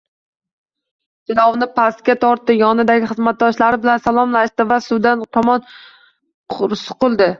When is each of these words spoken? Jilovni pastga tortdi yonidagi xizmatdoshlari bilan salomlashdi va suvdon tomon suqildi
Jilovni 1.31 1.67
pastga 1.75 2.15
tortdi 2.23 2.55
yonidagi 2.61 3.09
xizmatdoshlari 3.11 3.81
bilan 3.85 4.03
salomlashdi 4.07 4.67
va 4.73 4.81
suvdon 4.87 5.23
tomon 5.39 5.65
suqildi 6.87 7.29